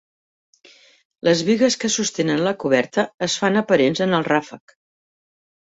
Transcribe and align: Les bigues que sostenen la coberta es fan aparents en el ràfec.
Les 1.27 1.43
bigues 1.49 1.77
que 1.83 1.91
sostenen 1.97 2.41
la 2.49 2.55
coberta 2.65 3.07
es 3.29 3.39
fan 3.43 3.63
aparents 3.63 4.03
en 4.07 4.21
el 4.23 4.29
ràfec. 4.33 4.79